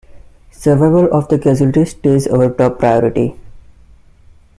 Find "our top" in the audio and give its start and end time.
2.25-2.79